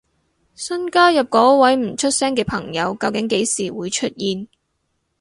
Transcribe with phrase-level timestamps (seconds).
[0.55, 4.47] 新加入嗰位唔出聲嘅朋友究竟幾時會出現？